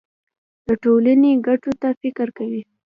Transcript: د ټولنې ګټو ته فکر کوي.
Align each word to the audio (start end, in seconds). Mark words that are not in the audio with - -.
د 0.67 0.69
ټولنې 0.83 1.31
ګټو 1.47 1.71
ته 1.81 1.89
فکر 2.01 2.27
کوي. 2.37 2.61